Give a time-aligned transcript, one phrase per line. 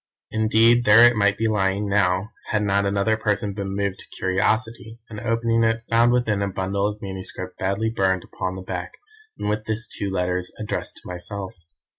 [0.31, 4.99] Indeed there it might be lying now, had not another person been moved to curiosity,
[5.11, 8.93] and opening it, found within a bundle of manuscript badly burned upon the back,
[9.37, 11.53] and with this two letters addressed to myself.